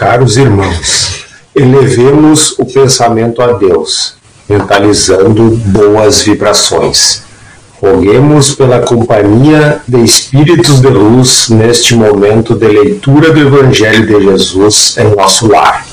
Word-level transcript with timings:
Caros 0.00 0.38
irmãos, 0.38 1.26
elevemos 1.54 2.58
o 2.58 2.64
pensamento 2.64 3.42
a 3.42 3.52
Deus, 3.52 4.14
mentalizando 4.48 5.50
boas 5.66 6.22
vibrações. 6.22 7.22
Roguemos 7.82 8.54
pela 8.54 8.80
companhia 8.80 9.82
de 9.86 10.02
espíritos 10.02 10.80
de 10.80 10.88
luz 10.88 11.50
neste 11.50 11.94
momento 11.94 12.54
de 12.54 12.66
leitura 12.66 13.30
do 13.30 13.40
Evangelho 13.40 14.06
de 14.06 14.24
Jesus 14.24 14.96
em 14.96 15.14
nosso 15.14 15.48
lar, 15.48 15.84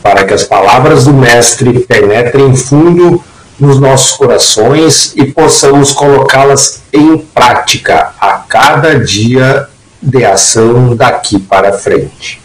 para 0.00 0.22
que 0.22 0.32
as 0.32 0.44
palavras 0.44 1.06
do 1.06 1.12
Mestre 1.12 1.80
penetrem 1.80 2.54
fundo 2.54 3.20
nos 3.58 3.80
nossos 3.80 4.12
corações 4.12 5.12
e 5.16 5.24
possamos 5.24 5.90
colocá-las 5.90 6.82
em 6.92 7.18
prática 7.18 8.12
a 8.20 8.44
cada 8.48 8.96
dia 8.96 9.66
de 10.00 10.24
ação 10.24 10.94
daqui 10.94 11.40
para 11.40 11.72
frente. 11.72 12.39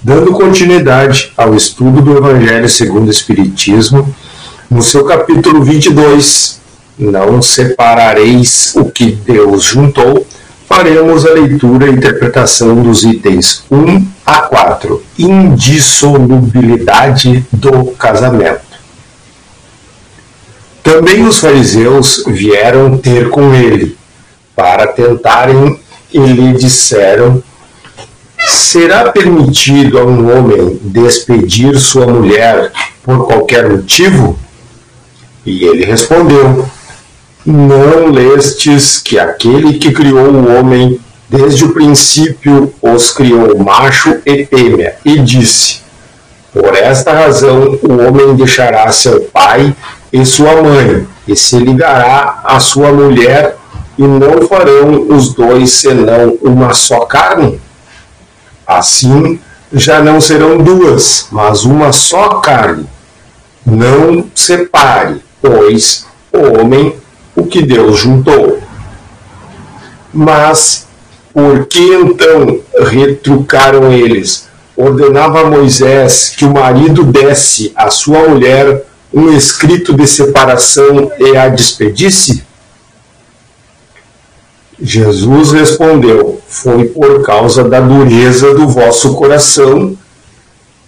Dando 0.00 0.32
continuidade 0.32 1.32
ao 1.36 1.56
estudo 1.56 2.00
do 2.00 2.16
Evangelho 2.16 2.68
segundo 2.68 3.08
o 3.08 3.10
Espiritismo, 3.10 4.14
no 4.70 4.80
seu 4.80 5.04
capítulo 5.04 5.64
22, 5.64 6.60
Não 6.96 7.42
separareis 7.42 8.76
o 8.76 8.84
que 8.84 9.10
Deus 9.10 9.64
juntou, 9.64 10.24
faremos 10.68 11.26
a 11.26 11.30
leitura 11.30 11.88
e 11.88 11.92
interpretação 11.92 12.80
dos 12.80 13.02
itens 13.02 13.64
1 13.70 14.06
a 14.24 14.42
4, 14.42 15.02
indissolubilidade 15.18 17.44
do 17.52 17.86
casamento. 17.92 18.68
Também 20.82 21.26
os 21.26 21.38
fariseus 21.40 22.22
vieram 22.26 22.98
ter 22.98 23.30
com 23.30 23.52
ele, 23.52 23.96
para 24.54 24.86
tentarem, 24.86 25.80
e 26.12 26.18
lhe 26.18 26.52
disseram: 26.54 27.42
Será 28.48 29.12
permitido 29.12 29.98
a 29.98 30.04
um 30.04 30.34
homem 30.34 30.80
despedir 30.82 31.78
sua 31.78 32.06
mulher 32.06 32.72
por 33.02 33.26
qualquer 33.26 33.68
motivo? 33.68 34.38
E 35.44 35.64
ele 35.64 35.84
respondeu: 35.84 36.66
Não 37.44 38.10
lestes 38.10 38.98
que 38.98 39.18
aquele 39.18 39.74
que 39.74 39.92
criou 39.92 40.30
o 40.30 40.58
homem 40.58 40.98
desde 41.28 41.66
o 41.66 41.74
princípio 41.74 42.72
os 42.80 43.10
criou 43.10 43.58
macho 43.58 44.16
e 44.24 44.46
fêmea, 44.46 44.96
e 45.04 45.18
disse: 45.18 45.82
Por 46.50 46.74
esta 46.74 47.12
razão 47.12 47.78
o 47.82 47.98
homem 48.02 48.34
deixará 48.34 48.90
seu 48.90 49.20
pai 49.32 49.76
e 50.10 50.24
sua 50.24 50.62
mãe, 50.62 51.06
e 51.26 51.36
se 51.36 51.58
ligará 51.58 52.40
à 52.44 52.58
sua 52.58 52.92
mulher, 52.92 53.58
e 53.98 54.02
não 54.02 54.48
farão 54.48 55.06
os 55.10 55.34
dois 55.34 55.68
senão 55.70 56.38
uma 56.40 56.72
só 56.72 57.00
carne? 57.00 57.60
Assim, 58.68 59.40
já 59.72 60.02
não 60.02 60.20
serão 60.20 60.58
duas, 60.58 61.28
mas 61.32 61.64
uma 61.64 61.90
só 61.90 62.40
carne. 62.40 62.86
Não 63.64 64.26
separe, 64.34 65.22
pois, 65.40 66.04
o 66.30 66.60
homem 66.60 66.94
o 67.34 67.46
que 67.46 67.62
Deus 67.62 67.98
juntou. 67.98 68.62
Mas, 70.12 70.86
por 71.32 71.64
que 71.64 71.80
então 71.80 72.60
retrucaram 72.78 73.90
eles? 73.90 74.48
Ordenava 74.76 75.48
Moisés 75.48 76.34
que 76.36 76.44
o 76.44 76.52
marido 76.52 77.04
desse 77.04 77.72
à 77.74 77.88
sua 77.88 78.28
mulher 78.28 78.84
um 79.14 79.32
escrito 79.34 79.94
de 79.94 80.06
separação 80.06 81.10
e 81.18 81.34
a 81.34 81.48
despedisse? 81.48 82.44
Jesus 84.80 85.52
respondeu: 85.52 86.40
Foi 86.46 86.84
por 86.84 87.24
causa 87.24 87.64
da 87.64 87.80
dureza 87.80 88.54
do 88.54 88.68
vosso 88.68 89.14
coração 89.14 89.96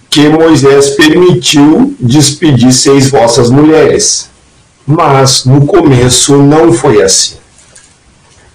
que 0.08 0.28
Moisés 0.28 0.90
permitiu 0.90 1.94
despedisseis 1.98 3.10
vossas 3.10 3.50
mulheres. 3.50 4.28
Mas 4.86 5.44
no 5.44 5.66
começo 5.66 6.36
não 6.36 6.72
foi 6.72 7.02
assim. 7.02 7.36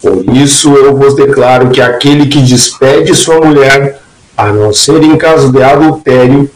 Por 0.02 0.36
isso 0.36 0.74
eu 0.76 0.96
vos 0.96 1.16
declaro 1.16 1.70
que 1.70 1.82
aquele 1.82 2.28
que 2.28 2.42
despede 2.42 3.16
sua 3.16 3.40
mulher, 3.40 4.02
a 4.38 4.52
não 4.52 4.74
ser 4.74 5.02
em 5.02 5.18
caso 5.18 5.52
de 5.52 5.64
adultério, 5.64 6.50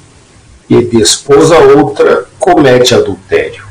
e 0.69 0.83
desposa 0.83 1.57
outra, 1.57 2.25
comete 2.37 2.93
adultério. 2.93 3.63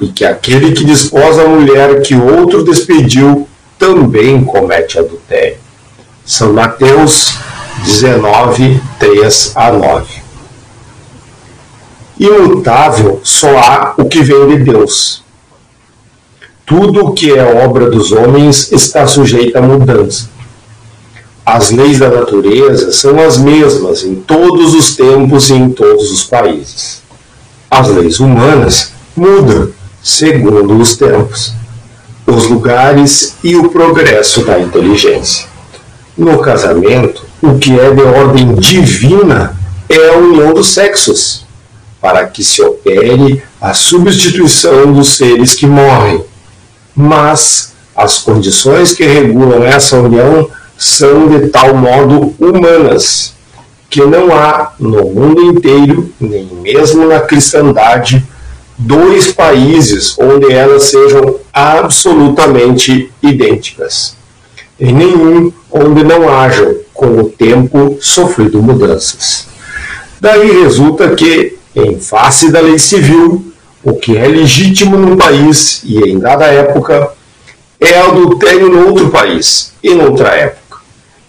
E 0.00 0.08
que 0.08 0.24
aquele 0.24 0.72
que 0.72 0.84
desposa 0.84 1.42
a 1.42 1.48
mulher 1.48 2.02
que 2.02 2.14
outro 2.14 2.62
despediu 2.62 3.48
também 3.78 4.44
comete 4.44 4.98
adultério. 4.98 5.56
São 6.24 6.52
Mateus 6.52 7.34
19, 7.84 8.80
3 8.98 9.52
a 9.54 9.72
9. 9.72 10.22
Imutável 12.18 13.20
só 13.22 13.56
há 13.58 13.94
o 13.96 14.06
que 14.06 14.22
vem 14.22 14.48
de 14.48 14.64
Deus. 14.64 15.22
Tudo 16.66 17.06
o 17.06 17.12
que 17.12 17.32
é 17.32 17.64
obra 17.64 17.88
dos 17.88 18.12
homens 18.12 18.72
está 18.72 19.06
sujeito 19.06 19.56
a 19.56 19.62
mudança. 19.62 20.28
As 21.46 21.70
leis 21.70 21.98
da 21.98 22.10
natureza 22.10 22.92
são 22.92 23.18
as 23.18 23.38
mesmas 23.38 24.02
em 24.02 24.16
todos 24.16 24.74
os 24.74 24.94
tempos 24.94 25.48
e 25.48 25.54
em 25.54 25.70
todos 25.70 26.10
os 26.10 26.24
países 26.24 27.08
as 27.70 27.88
leis 27.88 28.18
humanas 28.18 28.92
mudam 29.14 29.70
segundo 30.02 30.78
os 30.78 30.96
tempos, 30.96 31.52
os 32.28 32.46
lugares 32.46 33.36
e 33.42 33.56
o 33.56 33.70
progresso 33.70 34.44
da 34.44 34.58
inteligência. 34.60 35.46
No 36.16 36.38
casamento, 36.38 37.24
o 37.40 37.58
que 37.58 37.78
é 37.78 37.90
de 37.90 38.02
ordem 38.02 38.54
divina 38.54 39.56
é 39.88 40.10
a 40.10 40.18
união 40.18 40.52
dos 40.52 40.74
sexos, 40.74 41.46
para 42.00 42.26
que 42.26 42.44
se 42.44 42.60
opere 42.62 43.42
a 43.60 43.72
substituição 43.72 44.92
dos 44.92 45.16
seres 45.16 45.54
que 45.54 45.66
morrem. 45.66 46.22
Mas 46.94 47.72
as 47.96 48.18
condições 48.18 48.92
que 48.92 49.04
regulam 49.04 49.64
essa 49.64 49.96
união 49.96 50.50
são 50.76 51.28
de 51.28 51.48
tal 51.48 51.74
modo 51.74 52.34
humanas 52.38 53.32
que 53.88 54.04
não 54.04 54.36
há 54.36 54.72
no 54.78 55.04
mundo 55.04 55.40
inteiro, 55.42 56.12
nem 56.20 56.46
mesmo 56.60 57.06
na 57.06 57.20
cristandade, 57.20 58.22
dois 58.78 59.32
países 59.32 60.16
onde 60.18 60.52
elas 60.52 60.84
sejam 60.84 61.36
absolutamente 61.52 63.10
idênticas. 63.20 64.16
Em 64.78 64.92
nenhum 64.92 65.52
onde 65.70 66.04
não 66.04 66.28
hajam, 66.32 66.76
com 66.94 67.18
o 67.18 67.24
tempo, 67.28 67.98
sofrido 68.00 68.62
mudanças. 68.62 69.48
Daí 70.20 70.62
resulta 70.62 71.14
que, 71.14 71.56
em 71.74 71.98
face 71.98 72.50
da 72.50 72.60
lei 72.60 72.78
civil, 72.78 73.52
o 73.82 73.94
que 73.94 74.16
é 74.16 74.26
legítimo 74.26 74.96
num 74.96 75.16
país 75.16 75.80
e 75.84 75.98
em 76.10 76.18
dada 76.18 76.46
época 76.46 77.10
é 77.80 78.00
adultério 78.00 78.68
no 78.68 78.88
outro 78.88 79.08
país 79.10 79.72
e 79.82 79.94
noutra 79.94 80.28
época. 80.30 80.78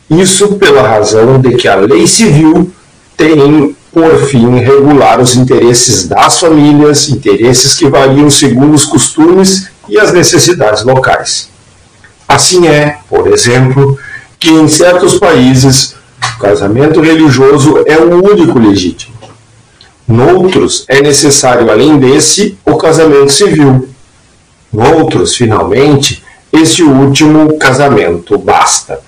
Isso 0.10 0.56
pela 0.56 0.82
razão 0.82 1.40
de 1.40 1.56
que 1.56 1.68
a 1.68 1.76
lei 1.76 2.08
civil 2.08 2.72
tem 3.16 3.76
por 3.92 4.28
fim 4.28 4.60
regular 4.60 5.20
os 5.20 5.36
interesses 5.36 6.08
das 6.08 6.40
famílias, 6.40 7.10
interesses 7.10 7.74
que 7.76 7.90
variam 7.90 8.30
segundo 8.30 8.74
os 8.74 8.86
costumes 8.86 9.70
e 9.88 10.00
as 10.00 10.14
necessidades 10.14 10.84
locais. 10.84 11.50
Assim 12.28 12.68
é, 12.68 13.00
por 13.10 13.28
exemplo, 13.28 13.98
que 14.40 14.50
em 14.50 14.68
certos 14.68 15.18
países 15.18 15.96
o 16.36 16.40
casamento 16.40 17.02
religioso 17.02 17.84
é 17.86 17.98
o 17.98 18.24
único 18.24 18.60
legítimo. 18.60 19.16
Noutros 20.08 20.86
é 20.88 21.02
necessário, 21.02 21.70
além 21.70 21.98
desse, 21.98 22.58
o 22.66 22.78
casamento 22.78 23.32
civil. 23.32 23.90
Noutros, 24.72 25.36
finalmente, 25.36 26.24
esse 26.52 26.84
último 26.84 27.58
casamento 27.58 28.38
basta 28.38 29.00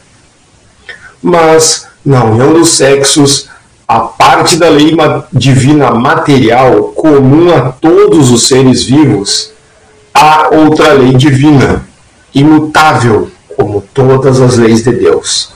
mas 1.21 1.87
na 2.03 2.23
união 2.23 2.53
dos 2.53 2.69
sexos, 2.69 3.47
a 3.91 3.99
parte 3.99 4.55
da 4.55 4.69
lei 4.69 4.95
divina 5.33 5.91
material 5.91 6.93
comum 6.95 7.53
a 7.53 7.73
todos 7.73 8.31
os 8.31 8.47
seres 8.47 8.85
vivos, 8.85 9.51
há 10.13 10.47
outra 10.49 10.93
lei 10.93 11.13
divina, 11.13 11.85
imutável, 12.33 13.29
como 13.53 13.83
todas 13.93 14.39
as 14.39 14.55
leis 14.55 14.81
de 14.81 14.93
Deus, 14.93 15.51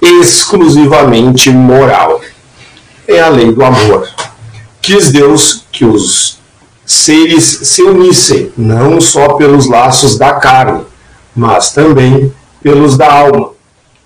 exclusivamente 0.00 1.50
moral. 1.50 2.20
É 3.08 3.20
a 3.20 3.28
lei 3.28 3.52
do 3.52 3.64
amor. 3.64 4.08
Quis 4.80 5.10
Deus 5.10 5.64
que 5.72 5.84
os 5.84 6.38
seres 6.86 7.42
se 7.42 7.82
unissem, 7.82 8.52
não 8.56 9.00
só 9.00 9.34
pelos 9.34 9.66
laços 9.68 10.16
da 10.16 10.34
carne, 10.34 10.84
mas 11.34 11.72
também 11.72 12.32
pelos 12.62 12.96
da 12.96 13.12
alma 13.12 13.50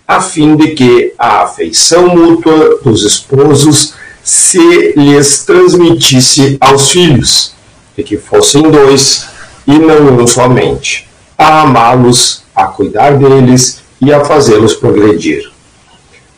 a 0.06 0.20
fim 0.20 0.56
de 0.56 0.68
que 0.68 1.12
a 1.18 1.42
afeição 1.42 2.08
mútua 2.08 2.78
dos 2.82 3.02
esposos 3.02 3.94
se 4.22 4.92
lhes 4.96 5.44
transmitisse 5.44 6.56
aos 6.60 6.90
filhos, 6.90 7.54
e 7.96 8.02
que 8.02 8.16
fossem 8.16 8.62
dois 8.70 9.26
e 9.66 9.78
não 9.78 10.18
um 10.18 10.26
somente, 10.26 11.08
a 11.38 11.62
amá-los, 11.62 12.42
a 12.54 12.64
cuidar 12.66 13.16
deles 13.16 13.82
e 14.00 14.12
a 14.12 14.24
fazê-los 14.24 14.74
progredir. 14.74 15.50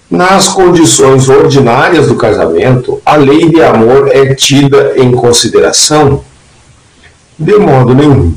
Nas 0.09 0.49
condições 0.49 1.29
ordinárias 1.29 2.07
do 2.07 2.15
casamento, 2.15 3.03
a 3.05 3.17
lei 3.17 3.49
de 3.49 3.61
amor 3.61 4.09
é 4.13 4.35
tida 4.35 4.95
em 4.97 5.11
consideração? 5.11 6.25
De 7.37 7.59
modo 7.59 7.93
nenhum. 7.93 8.33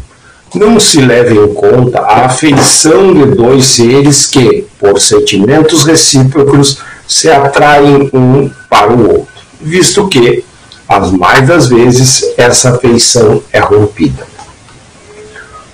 Não 0.56 0.80
se 0.80 1.00
leva 1.00 1.34
em 1.34 1.54
conta 1.54 2.00
a 2.00 2.25
afeição 2.25 3.13
de 3.13 3.25
dois 3.36 3.66
seres 3.66 4.25
que, 4.25 4.66
por 4.80 5.00
sentimentos 5.00 5.84
recíprocos, 5.84 6.80
se 7.07 7.30
atraem 7.30 8.10
um 8.13 8.50
para 8.69 8.92
o 8.92 9.10
outro, 9.10 9.28
visto 9.62 10.07
que, 10.07 10.44
as 10.88 11.12
mais 11.12 11.48
das 11.48 11.68
vezes, 11.68 12.24
essa 12.38 12.72
afeição 12.72 13.44
é 13.54 13.60
rompida. 13.60 14.28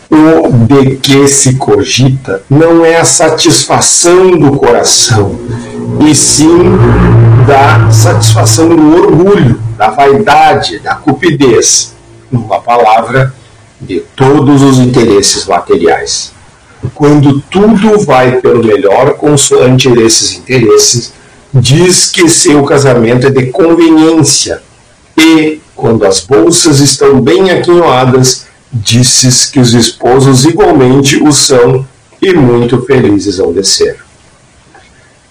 O 0.09 0.49
de 0.51 0.97
que 0.97 1.27
se 1.27 1.55
cogita 1.55 2.43
não 2.49 2.85
é 2.85 2.97
a 2.97 3.05
satisfação 3.05 4.31
do 4.31 4.57
coração, 4.57 5.39
e 6.05 6.13
sim 6.13 6.77
da 7.47 7.89
satisfação 7.91 8.69
do 8.69 9.03
orgulho, 9.03 9.59
da 9.77 9.89
vaidade, 9.89 10.79
da 10.79 10.95
cupidez, 10.95 11.93
numa 12.31 12.59
palavra, 12.59 13.33
de 13.85 14.01
todos 14.15 14.61
os 14.61 14.79
interesses 14.79 15.45
materiais. 15.45 16.31
Quando 16.93 17.41
tudo 17.49 17.99
vai 18.05 18.39
pelo 18.41 18.63
melhor 18.63 19.13
consoante 19.15 19.87
esses 19.89 20.37
interesses, 20.37 21.13
diz 21.53 22.07
que 22.07 22.27
seu 22.27 22.63
casamento 22.63 23.27
é 23.27 23.29
de 23.29 23.47
conveniência, 23.47 24.61
e, 25.17 25.61
quando 25.75 26.05
as 26.05 26.19
bolsas 26.19 26.79
estão 26.79 27.21
bem 27.21 27.49
aquinhoadas, 27.49 28.45
dizes 28.71 29.45
que 29.45 29.59
os 29.59 29.73
esposos 29.73 30.45
igualmente 30.45 31.21
o 31.21 31.31
são 31.31 31.87
e 32.21 32.33
muito 32.33 32.81
felizes 32.81 33.39
ao 33.39 33.53
descer. 33.53 33.97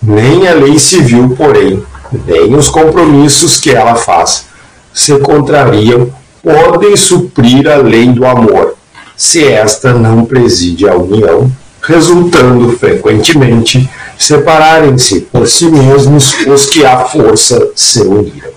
Nem 0.03 0.49
a 0.49 0.55
lei 0.55 0.79
civil, 0.79 1.35
porém, 1.37 1.83
nem 2.27 2.55
os 2.55 2.69
compromissos 2.69 3.59
que 3.59 3.71
ela 3.71 3.95
faz 3.95 4.47
se 4.93 5.19
contrariam, 5.19 6.13
podem 6.45 6.97
suprir 6.97 7.69
a 7.69 7.77
lei 7.77 8.13
do 8.13 8.25
amor, 8.25 8.77
se 9.17 9.45
esta 9.45 9.93
não 9.93 10.25
preside 10.25 10.89
a 10.89 10.95
união, 10.95 11.51
resultando 11.83 12.77
frequentemente 12.79 13.91
separarem-se 14.17 15.23
por 15.23 15.49
si 15.49 15.65
mesmos 15.67 16.47
os 16.47 16.67
que 16.67 16.85
à 16.85 17.01
força 17.01 17.71
se 17.75 18.01
uniram. 18.03 18.51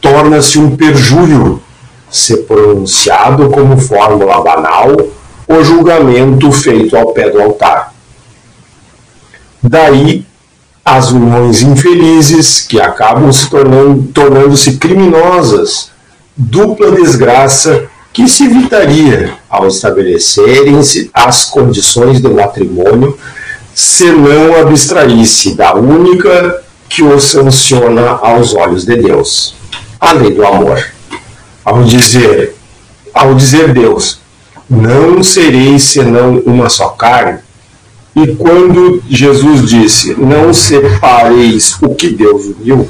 Torna-se 0.00 0.58
um 0.58 0.76
perjúrio, 0.76 1.60
se 2.08 2.36
pronunciado 2.36 3.50
como 3.50 3.76
fórmula 3.76 4.40
banal, 4.42 4.94
o 5.48 5.64
julgamento 5.64 6.52
feito 6.52 6.96
ao 6.96 7.12
pé 7.12 7.30
do 7.30 7.40
altar 7.40 7.96
Daí 9.68 10.24
as 10.84 11.10
uniões 11.10 11.62
infelizes 11.62 12.60
que 12.60 12.80
acabam 12.80 13.32
se 13.32 13.50
tornando 13.50 14.04
tornando-se 14.12 14.76
criminosas, 14.76 15.90
dupla 16.36 16.92
desgraça 16.92 17.88
que 18.12 18.28
se 18.28 18.44
evitaria 18.44 19.34
ao 19.48 19.66
estabelecerem-se 19.66 21.10
as 21.12 21.44
condições 21.44 22.20
do 22.20 22.34
matrimônio, 22.34 23.16
se 23.74 24.04
não 24.04 24.58
abstraísse 24.60 25.54
da 25.54 25.74
única 25.74 26.62
que 26.88 27.02
o 27.02 27.20
sanciona 27.20 28.10
aos 28.22 28.54
olhos 28.54 28.84
de 28.84 28.96
Deus, 28.96 29.54
a 30.00 30.12
lei 30.12 30.32
do 30.32 30.46
amor. 30.46 30.82
Ao 31.64 31.82
dizer, 31.82 32.54
ao 33.12 33.34
dizer 33.34 33.72
Deus, 33.72 34.20
não 34.68 35.22
sereis 35.22 35.82
senão 35.82 36.42
uma 36.46 36.68
só 36.68 36.88
carne, 36.90 37.40
e 38.14 38.34
quando 38.34 39.02
Jesus 39.10 39.68
disse: 39.68 40.14
Não 40.18 40.54
separeis 40.54 41.76
o 41.82 41.94
que 41.94 42.08
Deus 42.08 42.46
uniu, 42.46 42.88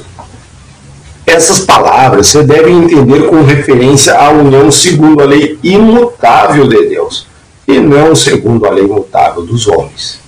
essas 1.27 1.59
palavras 1.59 2.27
você 2.27 2.41
deve 2.41 2.71
entender 2.71 3.27
com 3.27 3.43
referência 3.43 4.17
à 4.17 4.29
união 4.29 4.71
segundo 4.71 5.21
a 5.21 5.25
lei 5.25 5.59
imutável 5.61 6.65
de 6.67 6.87
Deus 6.87 7.27
e 7.67 7.77
não 7.81 8.15
segundo 8.15 8.65
a 8.65 8.71
lei 8.71 8.85
imutável 8.85 9.45
dos 9.45 9.67
homens. 9.67 10.19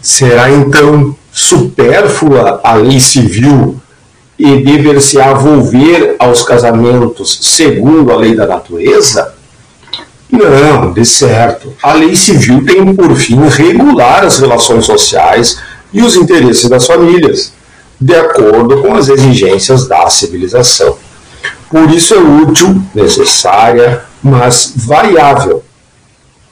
Será 0.00 0.50
então 0.50 1.14
supérflua 1.30 2.60
a 2.64 2.74
lei 2.74 2.98
civil 2.98 3.78
e 4.38 4.56
dever-se 4.62 5.18
volver 5.34 6.16
aos 6.18 6.42
casamentos 6.42 7.38
segundo 7.42 8.10
a 8.10 8.16
lei 8.16 8.34
da 8.34 8.46
natureza? 8.46 9.34
Não, 10.32 10.94
de 10.94 11.04
certo. 11.04 11.74
A 11.82 11.92
lei 11.92 12.16
civil 12.16 12.64
tem 12.64 12.94
por 12.94 13.14
fim 13.16 13.38
regular 13.48 14.24
as 14.24 14.38
relações 14.38 14.86
sociais 14.86 15.58
e 15.92 16.00
os 16.00 16.16
interesses 16.16 16.70
das 16.70 16.86
famílias, 16.86 17.52
de 18.00 18.14
acordo 18.14 18.80
com 18.80 18.94
as 18.94 19.08
exigências 19.08 19.86
da 19.86 20.08
civilização. 20.08 20.96
Por 21.68 21.90
isso 21.90 22.14
é 22.14 22.18
útil, 22.18 22.82
necessária, 22.94 24.04
mas 24.22 24.72
variável. 24.74 25.62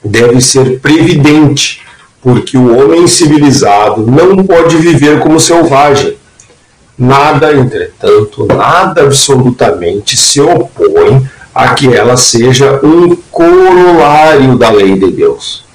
Deve 0.03 0.39
ser 0.39 0.79
previdente, 0.79 1.81
porque 2.21 2.57
o 2.57 2.77
homem 2.77 3.07
civilizado 3.07 4.05
não 4.05 4.45
pode 4.45 4.77
viver 4.77 5.19
como 5.19 5.39
selvagem. 5.39 6.17
Nada, 6.97 7.53
entretanto, 7.53 8.45
nada 8.45 9.01
absolutamente 9.03 10.15
se 10.15 10.39
opõe 10.39 11.27
a 11.53 11.73
que 11.73 11.93
ela 11.93 12.15
seja 12.15 12.79
um 12.83 13.15
corolário 13.31 14.57
da 14.57 14.69
lei 14.69 14.97
de 14.97 15.11
Deus. 15.11 15.65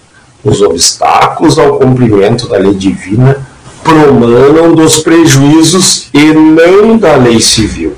Os 0.42 0.60
obstáculos 0.62 1.58
ao 1.58 1.78
cumprimento 1.78 2.46
da 2.48 2.58
lei 2.58 2.74
divina 2.74 3.46
promanam 3.84 4.75
dos 4.75 4.98
prejuízos 4.98 6.08
e 6.12 6.25
não 6.32 6.96
da 6.96 7.16
lei 7.16 7.40
civil. 7.40 7.94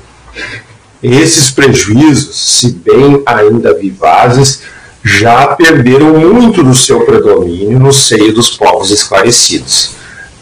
Esses 1.01 1.49
prejuízos, 1.49 2.35
se 2.35 2.71
bem 2.71 3.23
ainda 3.25 3.73
vivazes, 3.73 4.61
já 5.03 5.47
perderam 5.47 6.13
muito 6.19 6.61
do 6.61 6.75
seu 6.75 7.01
predomínio 7.01 7.79
no 7.79 7.93
seio 7.93 8.33
dos 8.33 8.49
povos 8.49 8.91
esclarecidos. 8.91 9.91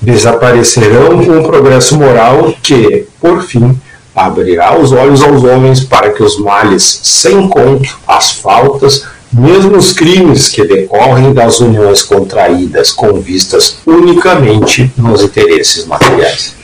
Desaparecerão 0.02 1.24
com 1.24 1.40
o 1.40 1.44
progresso 1.44 1.96
moral 1.96 2.54
que, 2.64 3.06
por 3.22 3.44
fim, 3.44 3.80
abrirá 4.16 4.78
os 4.78 4.92
olhos 4.92 5.22
aos 5.22 5.44
homens 5.44 5.82
para 5.82 6.10
que 6.10 6.24
os 6.24 6.40
males 6.40 7.02
sem 7.04 7.48
conto, 7.48 7.98
as 8.08 8.32
faltas, 8.32 9.06
mesmo 9.38 9.76
os 9.76 9.92
crimes 9.92 10.48
que 10.48 10.66
decorrem 10.66 11.34
das 11.34 11.60
uniões 11.60 12.02
contraídas 12.02 12.94
com 12.94 13.20
vistas 13.20 13.78
unicamente 13.86 14.90
nos 14.98 15.22
interesses 15.22 15.86
materiais. 15.86 16.56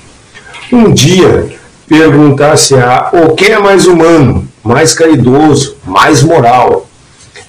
Um 0.71 0.94
dia 0.94 1.50
perguntar-se-á 1.85 3.09
o 3.11 3.35
que 3.35 3.51
é 3.51 3.59
mais 3.59 3.85
humano, 3.87 4.47
mais 4.63 4.94
caridoso, 4.94 5.75
mais 5.85 6.23
moral, 6.23 6.87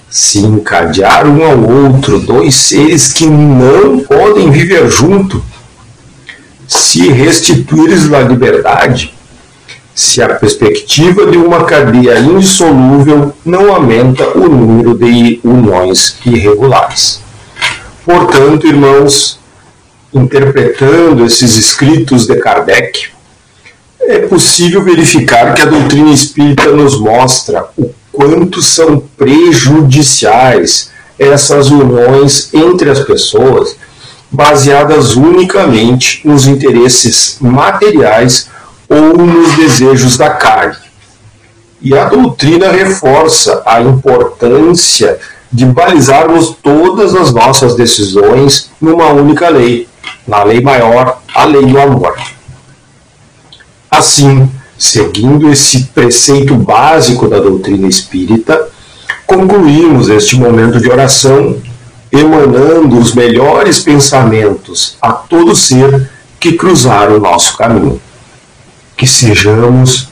se 0.09 0.39
encadear 0.39 1.25
um 1.25 1.41
ao 1.41 1.57
outro 1.57 2.19
dois 2.19 2.53
seres 2.55 3.13
que 3.13 3.25
não 3.25 3.99
podem 3.99 4.51
viver 4.51 4.89
junto, 4.89 5.41
se 6.67 7.07
restituires 7.07 8.11
a 8.11 8.19
liberdade, 8.19 9.13
se 9.95 10.21
a 10.21 10.35
perspectiva 10.35 11.27
de 11.27 11.37
uma 11.37 11.65
cadeia 11.65 12.19
indissolúvel 12.19 13.33
não 13.45 13.73
aumenta 13.73 14.37
o 14.37 14.47
número 14.47 14.95
de 14.95 15.39
uniões 15.43 16.17
irregulares. 16.25 17.21
Portanto, 18.05 18.67
irmãos, 18.67 19.39
interpretando 20.13 21.25
esses 21.25 21.55
escritos 21.55 22.25
de 22.25 22.35
Kardec, 22.37 23.09
é 24.01 24.19
possível 24.19 24.83
verificar 24.83 25.53
que 25.53 25.61
a 25.61 25.65
doutrina 25.65 26.11
espírita 26.11 26.71
nos 26.71 26.99
mostra 26.99 27.67
o 27.77 27.93
quanto 28.11 28.61
são 28.61 29.01
prejudiciais 29.17 30.91
essas 31.17 31.69
uniões 31.69 32.53
entre 32.53 32.89
as 32.89 32.99
pessoas, 32.99 33.75
baseadas 34.29 35.15
unicamente 35.15 36.21
nos 36.27 36.47
interesses 36.47 37.37
materiais 37.39 38.49
ou 38.93 39.17
nos 39.17 39.55
desejos 39.55 40.17
da 40.17 40.29
carne. 40.29 40.77
E 41.81 41.97
a 41.97 42.05
doutrina 42.05 42.71
reforça 42.71 43.63
a 43.65 43.81
importância 43.81 45.19
de 45.51 45.65
balizarmos 45.65 46.55
todas 46.61 47.15
as 47.15 47.33
nossas 47.33 47.75
decisões 47.75 48.71
numa 48.79 49.07
única 49.09 49.49
lei, 49.49 49.87
na 50.27 50.43
lei 50.43 50.61
maior, 50.61 51.21
a 51.33 51.43
lei 51.43 51.65
do 51.65 51.79
amor. 51.79 52.15
Assim, 53.89 54.49
seguindo 54.77 55.51
esse 55.51 55.85
preceito 55.85 56.55
básico 56.55 57.27
da 57.27 57.39
doutrina 57.39 57.87
espírita, 57.87 58.69
concluímos 59.25 60.09
este 60.09 60.35
momento 60.35 60.79
de 60.79 60.89
oração 60.89 61.57
emanando 62.11 62.97
os 62.97 63.13
melhores 63.13 63.79
pensamentos 63.79 64.97
a 65.01 65.11
todo 65.11 65.55
ser 65.55 66.09
que 66.39 66.53
cruzar 66.53 67.11
o 67.11 67.19
nosso 67.19 67.57
caminho 67.57 67.99
que 68.95 69.07
sejamos 69.07 70.09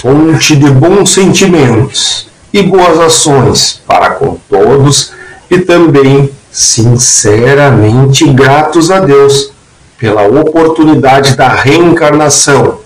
fonte 0.00 0.54
de 0.56 0.70
bons 0.70 1.12
sentimentos 1.12 2.28
e 2.52 2.62
boas 2.62 2.98
ações 2.98 3.82
para 3.86 4.10
com 4.10 4.36
todos 4.48 5.12
e 5.50 5.58
também 5.58 6.30
sinceramente 6.50 8.26
gratos 8.32 8.90
a 8.90 9.00
Deus 9.00 9.52
pela 9.98 10.22
oportunidade 10.22 11.36
da 11.36 11.48
reencarnação, 11.48 12.78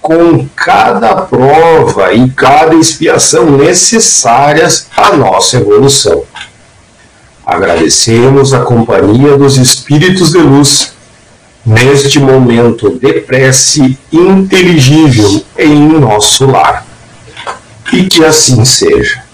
com 0.00 0.46
cada 0.54 1.16
prova 1.16 2.12
e 2.12 2.30
cada 2.30 2.74
expiação 2.76 3.50
necessárias 3.50 4.86
à 4.96 5.16
nossa 5.16 5.56
evolução. 5.56 6.22
Agradecemos 7.44 8.54
a 8.54 8.60
companhia 8.60 9.36
dos 9.36 9.56
Espíritos 9.56 10.32
de 10.32 10.38
Luz 10.38 10.92
neste 11.68 12.18
momento 12.18 12.98
de 12.98 13.12
prece 13.20 13.98
inteligível 14.10 15.44
em 15.56 15.76
nosso 16.00 16.46
lar. 16.46 16.86
E 17.92 18.04
que 18.04 18.24
assim 18.24 18.64
seja. 18.64 19.27